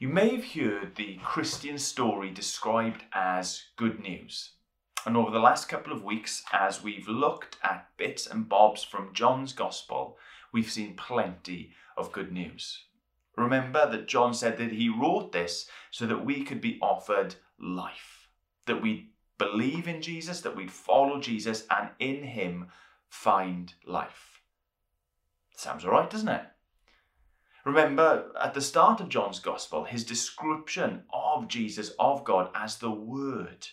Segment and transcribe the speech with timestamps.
[0.00, 4.52] You may have heard the Christian story described as good news.
[5.04, 9.12] And over the last couple of weeks, as we've looked at bits and bobs from
[9.12, 10.16] John's Gospel,
[10.54, 12.84] we've seen plenty of good news.
[13.36, 18.30] Remember that John said that he wrote this so that we could be offered life,
[18.64, 22.68] that we'd believe in Jesus, that we'd follow Jesus, and in him
[23.10, 24.40] find life.
[25.54, 26.44] Sounds all right, doesn't it?
[27.64, 32.90] Remember, at the start of John's Gospel, his description of Jesus, of God, as the
[32.90, 33.68] Word,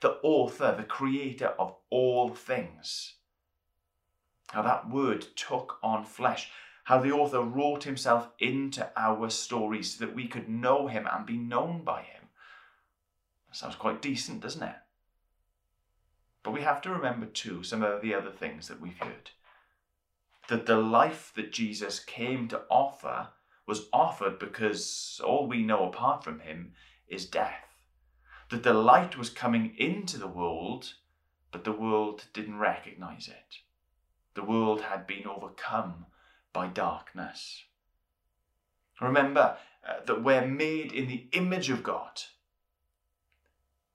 [0.00, 3.14] the author, the creator of all things.
[4.50, 6.50] How that Word took on flesh,
[6.84, 11.26] how the author wrought himself into our stories so that we could know him and
[11.26, 12.28] be known by him.
[13.50, 14.76] sounds quite decent, doesn't it?
[16.44, 19.30] But we have to remember too some of the other things that we've heard.
[20.48, 23.28] That the life that Jesus came to offer
[23.66, 26.72] was offered because all we know apart from him
[27.08, 27.64] is death.
[28.50, 30.94] That the light was coming into the world,
[31.50, 33.56] but the world didn't recognize it.
[34.34, 36.06] The world had been overcome
[36.52, 37.64] by darkness.
[39.00, 39.56] Remember
[39.88, 42.22] uh, that we're made in the image of God,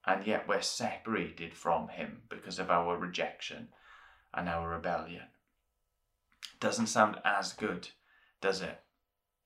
[0.05, 3.69] and yet we're separated from Him because of our rejection
[4.33, 5.27] and our rebellion.
[6.59, 7.89] Doesn't sound as good,
[8.41, 8.81] does it?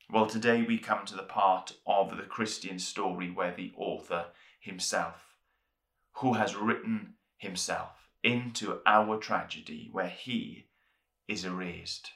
[0.10, 4.28] Well, today we come to the part of the Christian story where the author
[4.60, 5.36] himself,
[6.14, 10.68] who has written himself into our tragedy, where he
[11.28, 12.12] is erased.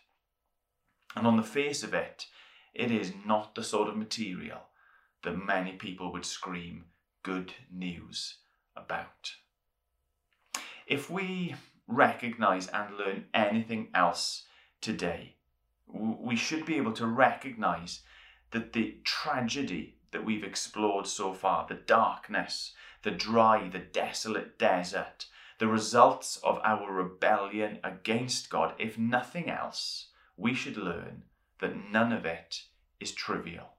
[1.15, 2.25] And on the face of it,
[2.73, 4.61] it is not the sort of material
[5.23, 6.85] that many people would scream
[7.23, 8.37] good news
[8.75, 9.33] about.
[10.87, 11.55] If we
[11.87, 14.45] recognize and learn anything else
[14.81, 15.35] today,
[15.87, 18.01] we should be able to recognize
[18.51, 22.73] that the tragedy that we've explored so far, the darkness,
[23.03, 25.25] the dry, the desolate desert,
[25.59, 31.23] the results of our rebellion against God, if nothing else, we should learn
[31.59, 32.63] that none of it
[32.99, 33.69] is trivial.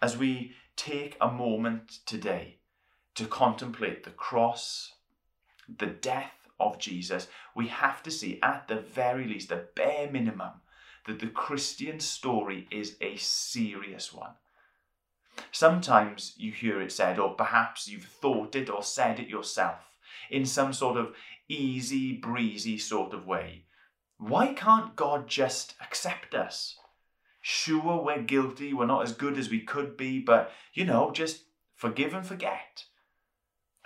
[0.00, 2.58] As we take a moment today
[3.14, 4.92] to contemplate the cross,
[5.68, 10.60] the death of Jesus, we have to see at the very least, the bare minimum,
[11.06, 14.32] that the Christian story is a serious one.
[15.52, 19.78] Sometimes you hear it said, or perhaps you've thought it or said it yourself
[20.30, 21.14] in some sort of
[21.48, 23.64] easy breezy sort of way.
[24.18, 26.76] Why can't God just accept us?
[27.40, 31.44] Sure, we're guilty, we're not as good as we could be, but you know, just
[31.74, 32.84] forgive and forget.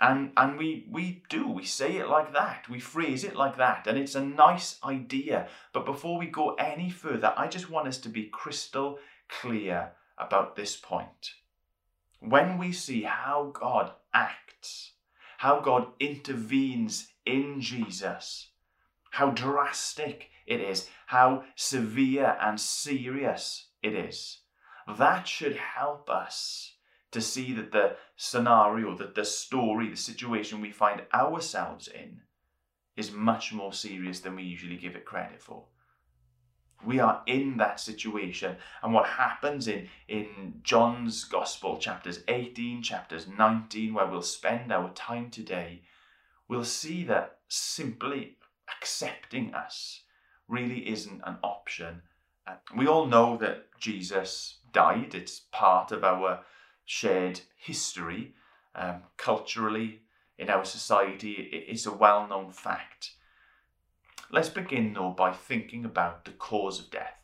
[0.03, 3.87] And and we we do, we say it like that, we phrase it like that,
[3.87, 5.47] and it's a nice idea.
[5.71, 8.99] But before we go any further, I just want us to be crystal
[9.29, 11.35] clear about this point.
[12.19, 14.91] When we see how God acts,
[15.37, 18.49] how God intervenes in Jesus,
[19.11, 24.39] how drastic it is, how severe and serious it is.
[24.97, 26.72] That should help us
[27.13, 32.21] to see that the scenario, that the story, the situation we find ourselves in
[32.95, 35.65] is much more serious than we usually give it credit for.
[36.85, 38.57] We are in that situation.
[38.81, 44.89] And what happens in, in John's Gospel, chapters 18, chapters 19, where we'll spend our
[44.89, 45.81] time today,
[46.47, 48.37] we'll see that simply
[48.69, 50.01] accepting us
[50.47, 52.01] really isn't an option.
[52.45, 56.41] Uh, we all know that Jesus died, it's part of our
[56.85, 58.33] shared history.
[58.75, 60.01] Um, culturally,
[60.37, 63.11] in our society, it's a well known fact.
[64.31, 67.19] Let's begin though by thinking about the cause of death.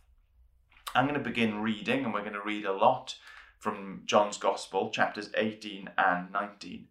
[0.96, 3.16] I'm going to begin reading, and we're going to read a lot
[3.60, 6.88] from John's Gospel, chapters 18 and 19.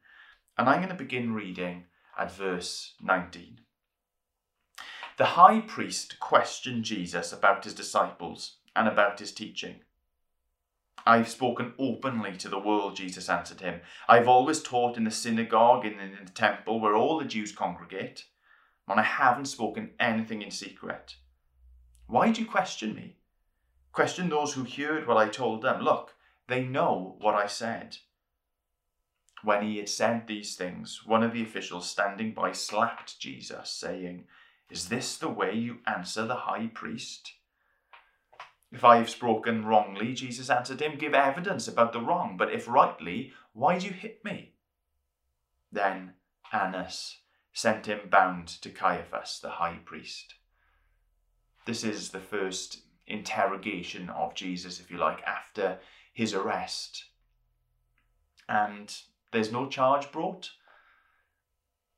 [0.56, 1.84] And I'm going to begin reading
[2.16, 3.60] at verse 19.
[5.16, 9.80] The high priest questioned Jesus about his disciples and about his teaching.
[11.06, 13.80] I've spoken openly to the world, Jesus answered him.
[14.08, 18.24] I've always taught in the synagogue and in the temple where all the Jews congregate,
[18.86, 21.16] and I haven't spoken anything in secret.
[22.06, 23.16] Why do you question me?
[23.92, 25.82] Question those who heard what I told them.
[25.82, 26.14] Look,
[26.46, 27.98] they know what I said.
[29.42, 34.24] When he had said these things, one of the officials standing by slapped Jesus, saying,
[34.70, 37.32] is this the way you answer the high priest?
[38.70, 42.68] If I have spoken wrongly, Jesus answered him, give evidence about the wrong, but if
[42.68, 44.52] rightly, why do you hit me?
[45.72, 46.12] Then
[46.52, 47.18] Annas
[47.52, 50.34] sent him bound to Caiaphas, the high priest.
[51.64, 55.78] This is the first interrogation of Jesus, if you like, after
[56.12, 57.06] his arrest.
[58.48, 58.94] And
[59.32, 60.50] there's no charge brought,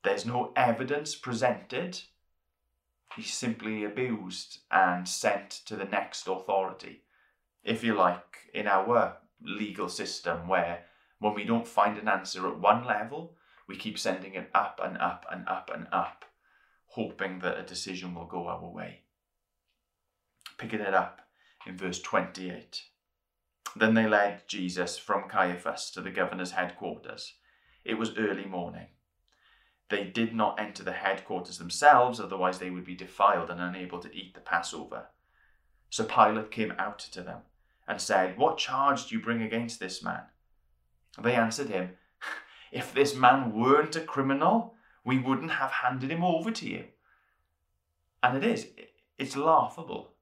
[0.03, 2.01] there's no evidence presented.
[3.17, 7.03] He's simply abused and sent to the next authority.
[7.65, 10.85] If you like, in our legal system, where
[11.19, 13.37] when we don't find an answer at one level,
[13.69, 16.25] we keep sending it up and up and up and up,
[16.87, 19.03] hoping that a decision will go our way.
[20.57, 21.21] Picking it up
[21.67, 22.83] in verse 28.
[23.77, 27.35] Then they led Jesus from Caiaphas to the governor's headquarters.
[27.85, 28.89] It was early morning.
[29.91, 34.15] They did not enter the headquarters themselves, otherwise, they would be defiled and unable to
[34.15, 35.09] eat the Passover.
[35.91, 37.41] So Pilate came out to them
[37.89, 40.23] and said, What charge do you bring against this man?
[41.21, 41.91] They answered him,
[42.73, 46.85] If this man weren't a criminal, we wouldn't have handed him over to you.
[48.23, 48.69] And it is,
[49.19, 50.13] it's laughable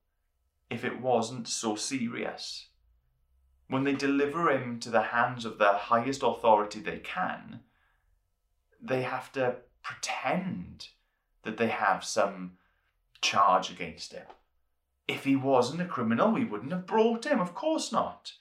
[0.70, 2.68] if it wasn't so serious.
[3.68, 7.60] When they deliver him to the hands of the highest authority they can,
[8.80, 10.88] they have to pretend
[11.42, 12.52] that they have some
[13.20, 14.26] charge against him.
[15.06, 17.40] If he wasn't a criminal, we wouldn't have brought him.
[17.40, 18.32] Of course not.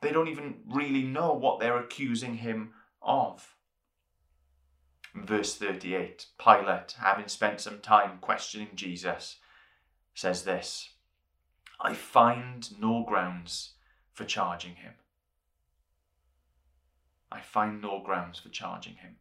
[0.00, 3.56] They don't even really know what they're accusing him of.
[5.14, 9.36] Verse 38 Pilate, having spent some time questioning Jesus,
[10.14, 10.90] says this
[11.80, 13.72] I find no grounds
[14.12, 14.94] for charging him.
[17.32, 19.16] I find no grounds for charging him.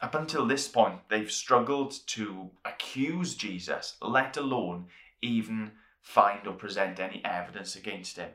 [0.00, 4.86] Up until this point, they've struggled to accuse Jesus, let alone
[5.22, 5.72] even
[6.02, 8.30] find or present any evidence against him.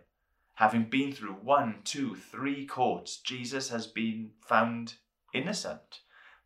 [0.56, 4.96] Having been through one, two, three courts, Jesus has been found
[5.34, 6.00] innocent.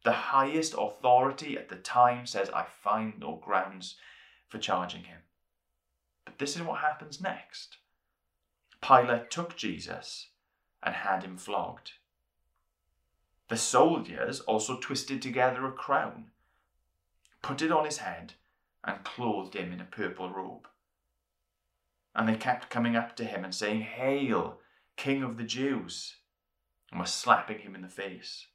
[0.04, 3.96] The highest authority at the time says, I find no grounds
[4.50, 5.20] for charging him.
[6.26, 7.78] But this is what happens next.
[8.82, 10.28] Pilate took Jesus
[10.82, 11.94] and had him flogged.
[13.50, 16.32] The soldiers also twisted together a crown,
[17.42, 18.34] put it on his head,
[18.84, 20.68] and clothed him in a purple robe.
[22.16, 24.60] And they kept coming up to him and saying, Hail,
[24.96, 26.18] King of the Jews,
[26.92, 28.48] and were slapping him in the face.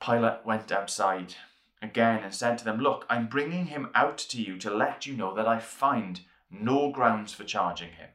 [0.00, 1.34] Pilate went outside
[1.82, 5.14] again and said to them, Look, I'm bringing him out to you to let you
[5.14, 6.20] know that I find
[6.50, 8.08] no grounds for charging him.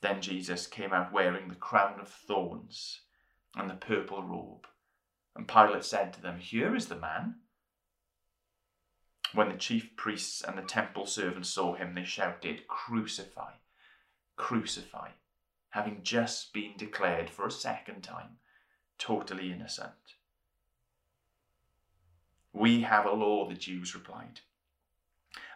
[0.00, 3.00] Then Jesus came out wearing the crown of thorns
[3.56, 4.66] and the purple robe.
[5.34, 7.36] And Pilate said to them, Here is the man.
[9.34, 13.52] When the chief priests and the temple servants saw him, they shouted, Crucify,
[14.36, 15.10] crucify,
[15.70, 18.38] having just been declared for a second time
[18.98, 19.92] totally innocent.
[22.52, 24.40] We have a law, the Jews replied.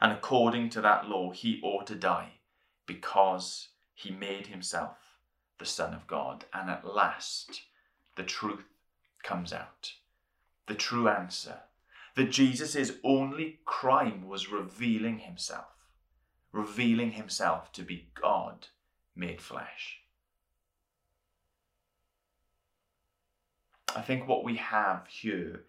[0.01, 2.35] And according to that law, he ought to die
[2.87, 3.69] because
[4.03, 4.97] he made himself
[5.59, 6.45] the Son of God.
[6.53, 7.63] And at last,
[8.17, 8.65] the truth
[9.23, 9.93] comes out.
[10.67, 11.61] The true answer
[12.15, 15.89] that Jesus' only crime was revealing himself,
[16.53, 18.69] revealing himself to be God
[19.17, 19.99] made flesh.
[23.95, 25.65] I think what we have here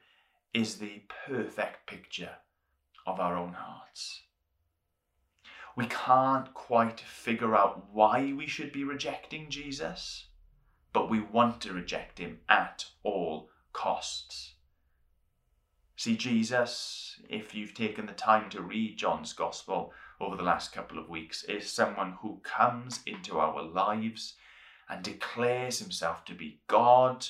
[0.53, 2.37] is the perfect picture
[3.05, 4.21] of our own hearts.
[5.75, 10.27] We can't quite figure out why we should be rejecting Jesus,
[10.91, 14.53] but we want to reject him at all costs.
[15.95, 20.99] See, Jesus, if you've taken the time to read John's Gospel over the last couple
[20.99, 24.35] of weeks, is someone who comes into our lives
[24.89, 27.27] and declares himself to be God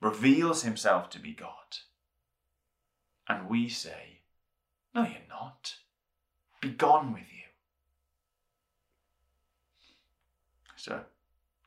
[0.00, 1.78] reveals himself to be God.
[3.28, 4.20] And we say,
[4.94, 5.74] No, you're not.
[6.60, 7.48] Be gone with you.
[10.74, 11.06] It's a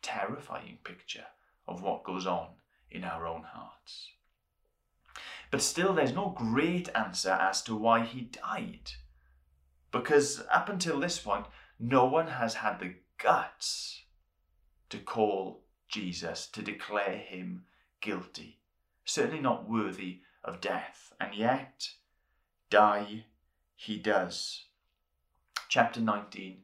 [0.02, 1.26] terrifying picture
[1.68, 2.50] of what goes on
[2.92, 4.12] in our own hearts.
[5.50, 8.92] But still, there's no great answer as to why he died.
[9.92, 11.46] Because up until this point,
[11.80, 14.04] no one has had the guts
[14.90, 17.66] to call Jesus, to declare him
[18.02, 18.60] guilty,
[19.06, 21.90] certainly not worthy of death, and yet
[22.70, 23.26] die
[23.76, 24.66] he does.
[25.76, 26.58] Chapter 19,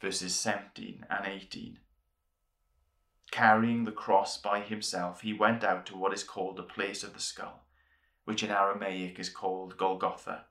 [0.00, 1.78] verses 17 and 18.
[3.30, 7.14] Carrying the cross by himself, he went out to what is called the place of
[7.14, 7.62] the skull,
[8.24, 10.46] which in Aramaic is called Golgotha.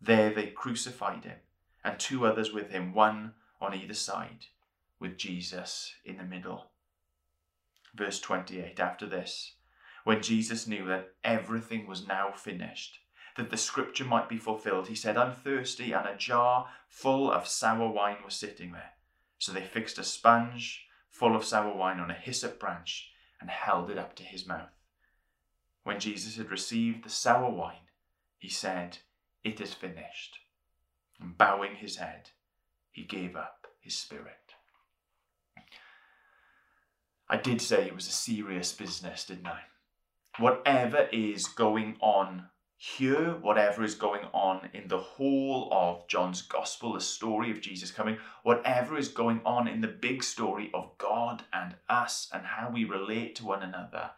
[0.00, 1.38] There they crucified him,
[1.84, 4.46] and two others with him, one on either side,
[4.98, 6.72] with Jesus in the middle.
[7.94, 9.52] Verse 28 After this,
[10.02, 12.98] when Jesus knew that everything was now finished,
[13.36, 17.46] that the scripture might be fulfilled, he said, I'm thirsty, and a jar full of
[17.46, 18.92] sour wine was sitting there.
[19.38, 23.90] So they fixed a sponge full of sour wine on a hyssop branch and held
[23.90, 24.70] it up to his mouth.
[25.84, 27.90] When Jesus had received the sour wine,
[28.38, 28.98] he said,
[29.44, 30.38] It is finished.
[31.20, 32.30] And bowing his head,
[32.90, 34.54] he gave up his spirit.
[37.28, 39.60] I did say it was a serious business, didn't I?
[40.38, 46.92] Whatever is going on here, whatever is going on in the whole of John's Gospel,
[46.92, 51.44] the story of Jesus coming, whatever is going on in the big story of God
[51.52, 54.10] and us and how we relate to one another,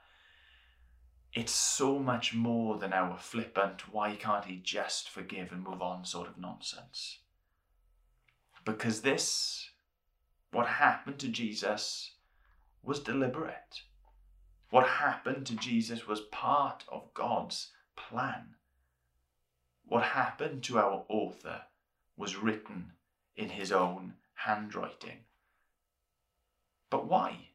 [1.32, 6.04] it's so much more than our flippant, why can't he just forgive and move on
[6.04, 7.18] sort of nonsense.
[8.64, 9.70] Because this,
[10.50, 12.12] what happened to Jesus,
[12.82, 13.82] was deliberate.
[14.70, 17.70] What happened to Jesus was part of God's
[18.08, 18.54] plan.
[19.84, 21.62] What happened to our author
[22.16, 22.92] was written
[23.36, 25.24] in his own handwriting.
[26.90, 27.48] But why?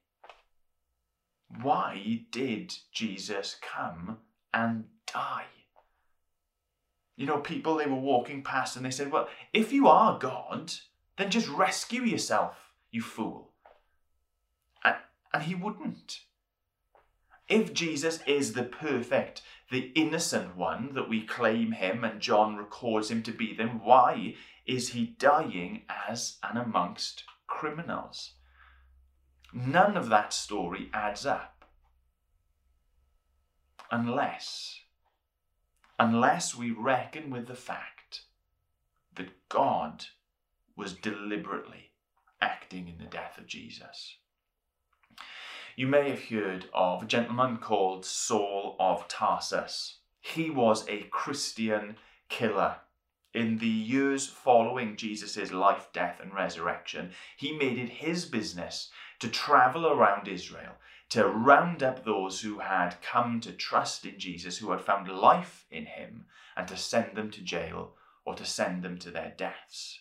[1.62, 4.18] Why did Jesus come
[4.54, 5.46] and die?
[7.16, 10.74] You know, people, they were walking past and they said, Well, if you are God,
[11.18, 12.56] then just rescue yourself,
[12.92, 13.52] you fool.
[14.84, 14.96] And,
[15.34, 16.22] and he wouldn't.
[17.48, 19.42] If Jesus is the perfect,
[19.74, 24.36] the innocent one that we claim him and John records him to be, then why
[24.68, 28.34] is he dying as and amongst criminals?
[29.52, 31.66] None of that story adds up.
[33.90, 34.82] Unless,
[36.00, 38.26] unless we reckon with the fact
[39.16, 40.06] that God
[40.76, 41.94] was deliberately
[42.40, 44.18] acting in the death of Jesus.
[45.76, 49.98] You may have heard of a gentleman called Saul of Tarsus.
[50.20, 51.98] He was a Christian
[52.30, 52.78] killer.
[53.34, 59.28] In the years following Jesus' life, death, and resurrection, he made it his business to
[59.28, 60.74] travel around Israel
[61.14, 65.66] to round up those who had come to trust in Jesus, who had found life
[65.70, 66.26] in him,
[66.56, 67.94] and to send them to jail
[68.26, 70.00] or to send them to their deaths.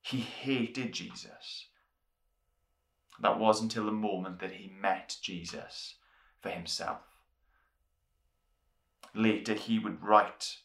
[0.00, 1.68] He hated Jesus.
[3.20, 5.96] That was until the moment that he met Jesus
[6.40, 7.00] for himself.
[9.14, 10.58] Later, he would write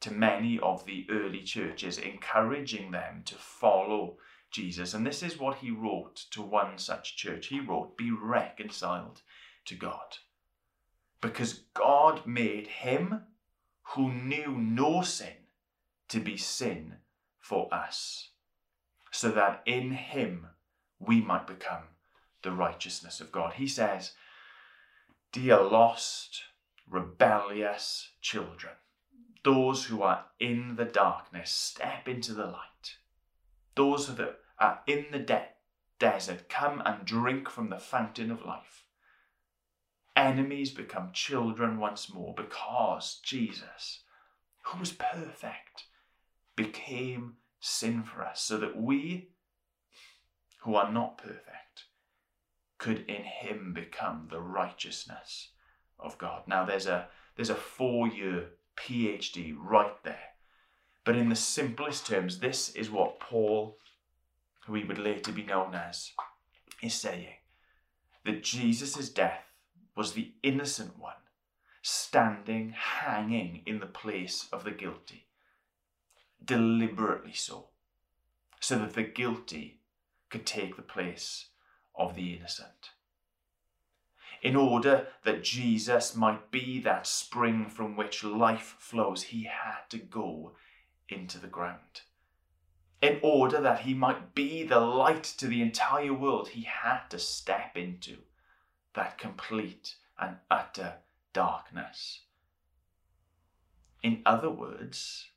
[0.00, 4.18] to many of the early churches, encouraging them to follow
[4.50, 4.94] Jesus.
[4.94, 7.46] And this is what he wrote to one such church.
[7.46, 9.22] He wrote, Be reconciled
[9.64, 10.18] to God.
[11.20, 13.22] Because God made him
[13.94, 15.48] who knew no sin
[16.08, 16.96] to be sin
[17.40, 18.30] for us,
[19.10, 20.46] so that in him
[20.98, 21.84] we might become
[22.42, 23.54] the righteousness of God.
[23.54, 24.12] He says,
[25.32, 26.42] Dear lost,
[26.88, 28.74] rebellious children,
[29.44, 32.96] those who are in the darkness, step into the light.
[33.74, 35.48] Those that are in the de-
[35.98, 38.84] desert, come and drink from the fountain of life.
[40.16, 44.00] Enemies become children once more because Jesus,
[44.64, 45.84] who was perfect,
[46.56, 49.28] became sin for us so that we
[50.58, 51.84] who are not perfect
[52.78, 55.48] could in him become the righteousness
[55.98, 56.42] of God.
[56.46, 58.46] Now there's a there's a four-year
[58.76, 60.34] PhD right there.
[61.04, 63.78] But in the simplest terms, this is what Paul,
[64.66, 66.12] who he would later be known as,
[66.82, 67.34] is saying.
[68.24, 69.44] That Jesus' death
[69.96, 71.14] was the innocent one,
[71.80, 75.26] standing, hanging in the place of the guilty.
[76.44, 77.68] Deliberately so.
[78.60, 79.77] So that the guilty
[80.30, 81.46] could take the place
[81.94, 82.90] of the innocent.
[84.40, 89.98] In order that Jesus might be that spring from which life flows, he had to
[89.98, 90.52] go
[91.08, 92.02] into the ground.
[93.00, 97.18] In order that he might be the light to the entire world, he had to
[97.18, 98.18] step into
[98.94, 100.94] that complete and utter
[101.32, 102.22] darkness.
[104.02, 105.30] In other words,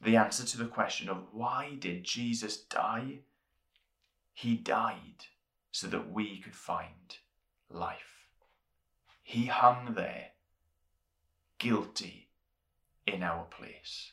[0.00, 3.20] the answer to the question of why did Jesus die?
[4.32, 5.26] He died
[5.70, 7.16] so that we could find
[7.70, 8.26] life.
[9.22, 10.28] He hung there,
[11.58, 12.28] guilty,
[13.06, 14.12] in our place.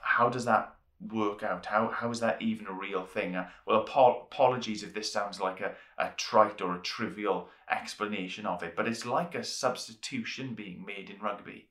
[0.00, 0.76] How does that
[1.10, 1.66] work out?
[1.66, 3.34] How, how is that even a real thing?
[3.34, 8.62] Uh, well, apologies if this sounds like a, a trite or a trivial explanation of
[8.62, 11.68] it, but it's like a substitution being made in rugby.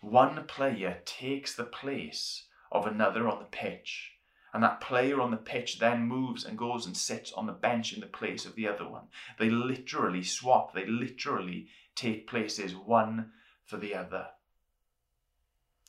[0.00, 4.12] One player takes the place of another on the pitch
[4.52, 7.92] and that player on the pitch then moves and goes and sits on the bench
[7.92, 9.04] in the place of the other one.
[9.38, 13.30] They literally swap, they literally take places one
[13.64, 14.26] for the other.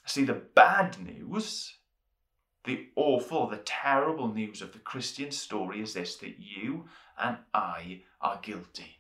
[0.06, 1.78] See, the bad news
[2.64, 6.86] The awful, the terrible news of the Christian story is this that you
[7.18, 9.00] and I are guilty.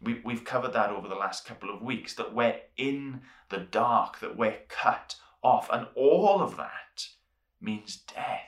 [0.00, 4.20] We, we've covered that over the last couple of weeks that we're in the dark,
[4.20, 7.08] that we're cut off, and all of that
[7.60, 8.40] means death.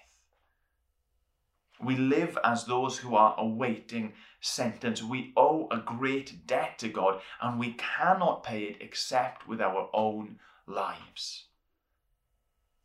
[1.83, 5.03] We live as those who are awaiting sentence.
[5.03, 9.89] We owe a great debt to God, and we cannot pay it except with our
[9.95, 11.47] own lives.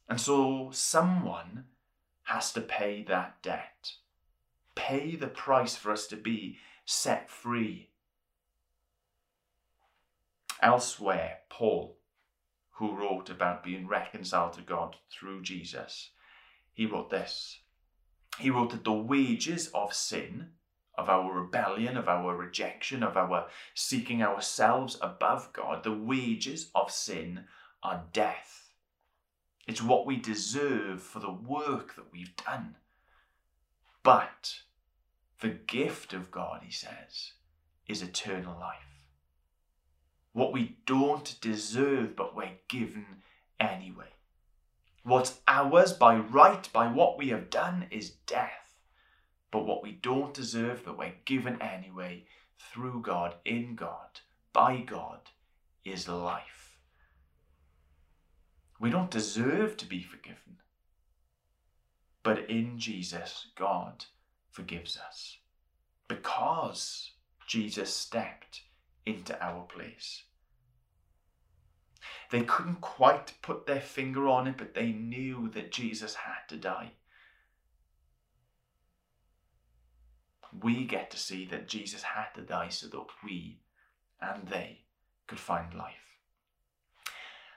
[0.08, 1.66] And so someone
[2.24, 3.94] has to pay that debt,
[4.76, 7.90] pay the price for us to be set free.
[10.62, 11.95] Elsewhere, Paul,
[12.75, 16.10] who wrote about being reconciled to God through Jesus,
[16.74, 17.60] he wrote this.
[18.38, 20.50] He wrote that the wages of sin,
[20.98, 26.91] of our rebellion, of our rejection, of our seeking ourselves above God, the wages of
[26.91, 27.46] sin
[27.82, 28.72] are death.
[29.67, 32.75] It's what we deserve for the work that we've done.
[34.03, 34.60] But
[35.39, 37.32] the gift of God, he says,
[37.88, 38.95] is eternal life.
[40.36, 43.06] What we don't deserve, but we're given
[43.58, 44.10] anyway.
[45.01, 48.82] What's ours by right, by what we have done, is death.
[49.50, 52.25] But what we don't deserve, but we're given anyway,
[52.60, 54.20] through God, in God,
[54.51, 55.22] by God,
[55.86, 56.80] is life.
[58.77, 60.58] We don't deserve to be forgiven.
[62.24, 64.04] But in Jesus, God
[64.51, 65.38] forgives us
[66.10, 67.12] because
[67.48, 68.65] Jesus stepped
[69.06, 70.24] into our place.
[72.32, 76.58] They couldn't quite put their finger on it, but they knew that Jesus had to
[76.58, 76.92] die.
[80.62, 83.60] We get to see that Jesus had to die so that we
[84.22, 84.82] and they
[85.27, 85.94] could find life.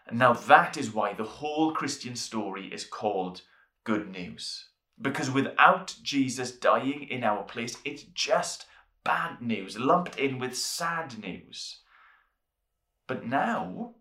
[0.07, 3.43] And now that is why the whole Christian story is called
[3.85, 4.69] good news.
[5.01, 8.67] Because without Jesus dying in our place, it's just
[9.09, 11.79] bad news, lumped in with sad news.
[13.07, 13.95] But now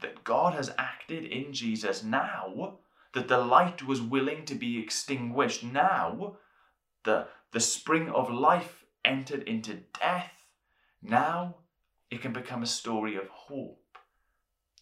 [0.00, 2.78] that God has acted in Jesus, now
[3.12, 6.38] that the light was willing to be extinguished, now
[7.04, 10.32] the, the spring of life entered into death,
[11.02, 11.56] now
[12.10, 13.98] it can become a story of hope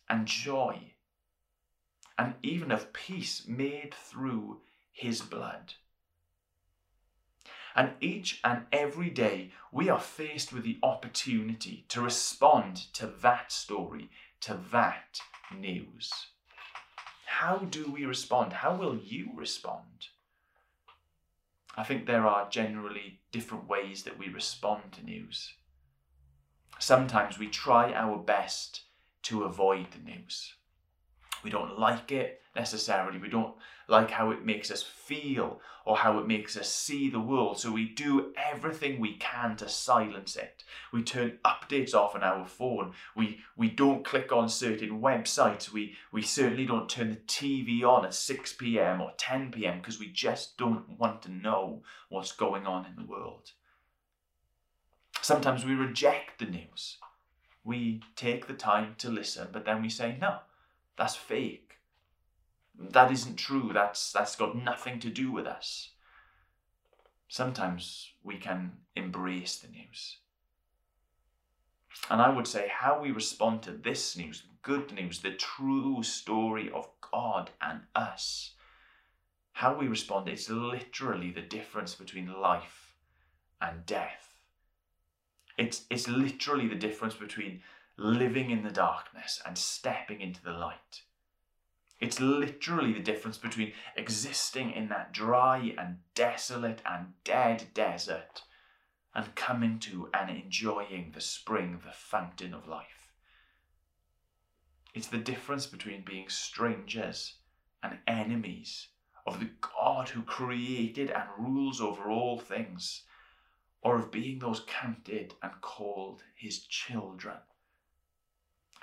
[0.08, 0.92] and joy,
[2.16, 4.60] and even of peace made through
[4.92, 5.74] his blood.
[7.76, 13.50] And each and every day we are faced with the opportunity to respond to that
[13.50, 14.10] story,
[14.42, 15.18] to that
[15.56, 16.10] news.
[17.26, 18.52] How do we respond?
[18.52, 20.08] How will you respond?
[21.76, 25.54] I think there are generally different ways that we respond to news.
[26.78, 28.82] Sometimes we try our best
[29.22, 30.54] to avoid the news.
[31.44, 33.18] We don't like it necessarily.
[33.18, 33.54] We don't
[33.86, 37.60] like how it makes us feel or how it makes us see the world.
[37.60, 40.64] So we do everything we can to silence it.
[40.90, 42.92] We turn updates off on our phone.
[43.14, 45.70] We we don't click on certain websites.
[45.70, 49.02] We we certainly don't turn the TV on at 6 p.m.
[49.02, 49.78] or 10 p.m.
[49.78, 53.52] because we just don't want to know what's going on in the world.
[55.20, 56.96] Sometimes we reject the news
[57.64, 60.38] we take the time to listen, but then we say, no,
[60.96, 61.78] that's fake.
[62.78, 63.70] That isn't true.
[63.72, 65.90] That's, that's got nothing to do with us.
[67.28, 70.18] Sometimes we can embrace the news.
[72.10, 76.70] And I would say how we respond to this news, good news, the true story
[76.72, 78.52] of God and us,
[79.52, 82.94] how we respond is literally the difference between life
[83.60, 84.28] and death.
[85.56, 87.62] It's, it's literally the difference between
[87.96, 91.02] living in the darkness and stepping into the light.
[92.00, 98.42] It's literally the difference between existing in that dry and desolate and dead desert
[99.14, 103.12] and coming to and enjoying the spring, the fountain of life.
[104.92, 107.36] It's the difference between being strangers
[107.82, 108.88] and enemies
[109.26, 113.02] of the God who created and rules over all things
[113.82, 117.36] or of being those counted and called his children.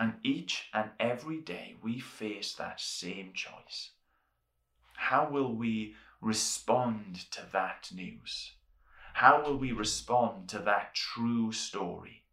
[0.02, 3.92] And each and every day we face that same choice.
[4.96, 8.54] How will we respond to that news?
[9.14, 12.24] How will we respond to that true story?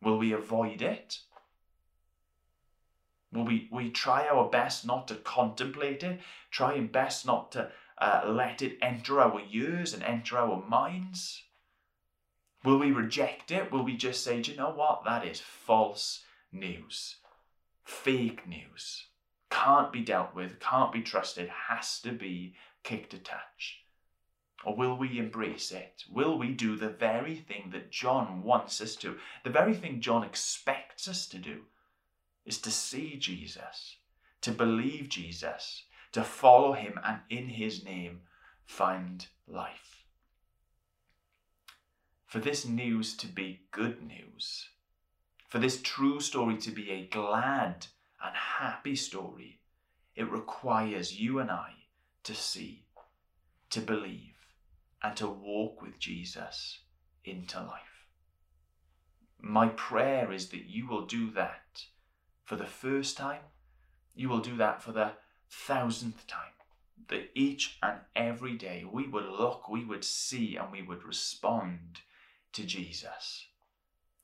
[0.00, 1.18] Will we avoid it?
[3.30, 8.22] Will we, we try our best not to contemplate it, try best not to uh,
[8.26, 11.42] let it enter our ears and enter our minds?
[12.64, 13.70] Will we reject it?
[13.70, 15.04] Will we just say, you know what?
[15.04, 17.16] That is false news,
[17.84, 19.06] fake news.
[19.50, 23.82] can't be dealt with, can't be trusted, has to be kicked a touch?
[24.64, 26.04] Or will we embrace it?
[26.10, 29.16] Will we do the very thing that John wants us to?
[29.44, 31.62] The very thing John expects us to do
[32.44, 33.96] is to see Jesus,
[34.42, 38.20] to believe Jesus, to follow him, and in his name
[38.64, 40.04] find life.
[42.24, 44.68] For this news to be good news,
[45.48, 47.86] for this true story to be a glad
[48.22, 49.60] and happy story,
[50.14, 51.72] it requires you and I
[52.24, 52.86] to see,
[53.70, 54.34] to believe,
[55.02, 56.80] and to walk with Jesus
[57.24, 58.06] into life.
[59.40, 61.84] My prayer is that you will do that
[62.44, 63.42] for the first time,
[64.14, 65.12] you will do that for the
[65.50, 66.42] thousandth time.
[67.08, 72.00] That each and every day we would look, we would see, and we would respond
[72.52, 73.46] to Jesus,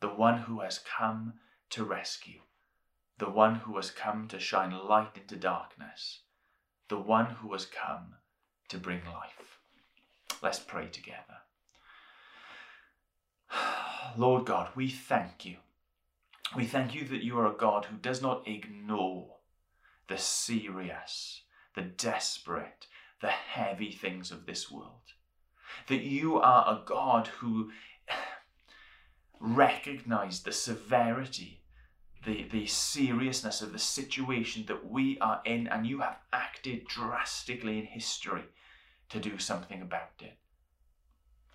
[0.03, 1.35] the one who has come
[1.71, 2.41] to rescue,
[3.19, 6.23] the one who has come to shine light into darkness,
[6.89, 8.17] the one who has come
[8.69, 9.61] to bring life.
[10.43, 11.39] Let's pray together.
[14.17, 15.59] Lord God, we thank you.
[16.57, 19.37] We thank you that you are a God who does not ignore
[20.09, 21.43] the serious,
[21.77, 22.89] the desperate,
[23.21, 25.13] the heavy things of this world.
[25.87, 27.71] That you are a God who
[29.43, 31.61] recognized the severity,
[32.25, 37.79] the, the seriousness of the situation that we are in, and you have acted drastically
[37.79, 38.45] in history
[39.09, 40.39] to do something about it.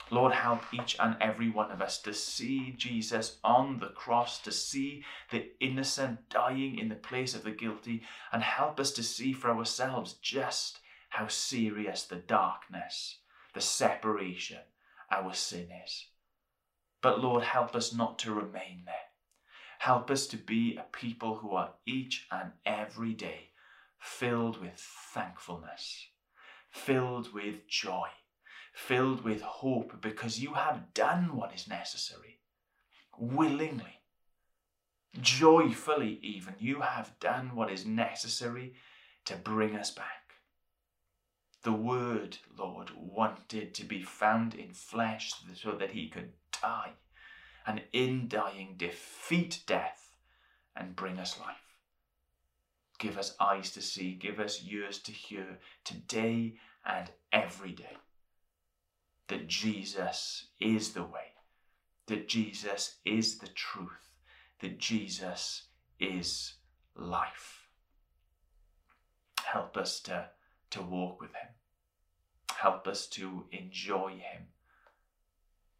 [0.10, 4.52] Lord, help each and every one of us to see Jesus on the cross, to
[4.52, 9.34] see the innocent dying in the place of the guilty, and help us to see
[9.34, 13.20] for ourselves just how serious the darkness,
[13.54, 14.60] the separation,
[15.12, 16.08] our sin is.
[17.08, 19.08] But Lord, help us not to remain there.
[19.80, 23.52] Help us to be a people who are each and every day
[23.98, 24.74] filled with
[25.14, 26.10] thankfulness,
[26.70, 28.10] filled with joy,
[28.74, 32.42] filled with hope because you have done what is necessary.
[33.18, 34.02] Willingly,
[35.22, 38.74] joyfully, even, you have done what is necessary
[39.24, 40.34] to bring us back.
[41.64, 46.94] The Word, Lord, wanted to be found in flesh so that he could die
[47.66, 50.16] and in dying defeat death
[50.76, 51.56] and bring us life.
[53.00, 57.98] Give us eyes to see, give us ears to hear today and every day
[59.28, 61.34] that Jesus is the way,
[62.08, 64.16] that Jesus is the truth,
[64.62, 65.64] that Jesus
[66.00, 66.54] is
[66.96, 67.68] life.
[69.44, 70.30] Help us to,
[70.72, 71.50] to walk with Him.
[72.56, 74.48] Help us to enjoy Him.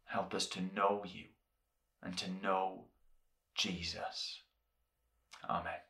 [0.08, 1.26] Help us to know you
[2.02, 2.84] and to know
[3.54, 4.40] Jesus.
[5.48, 5.87] Amen.